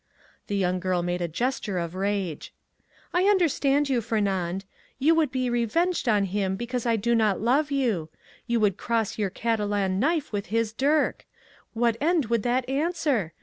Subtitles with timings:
[0.47, 2.51] The young girl made a gesture of rage.
[3.13, 4.65] "I understand you, Fernand;
[4.97, 8.09] you would be revenged on him because I do not love you;
[8.47, 11.27] you would cross your Catalan knife with his dirk.
[11.73, 13.33] What end would that answer?